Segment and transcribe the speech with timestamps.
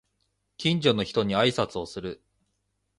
[0.57, 2.23] 近所の人に挨拶をする